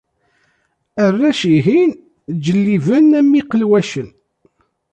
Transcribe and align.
Arrac-ihin 1.05 1.91
ǧelliben 2.43 3.07
am 3.19 3.29
yiqelwacen. 3.37 4.09